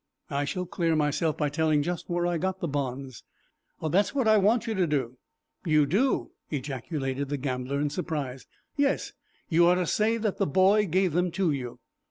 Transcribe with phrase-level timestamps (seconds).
[0.31, 3.23] I shall clear myself, by telling just where I got the bonds."
[3.87, 5.19] "That's what I want you to do."
[5.63, 8.47] "You do!" ejaculated the gambler, in surprise.
[8.75, 9.13] "Yes.
[9.47, 11.81] You are to say that the boy gave them to you."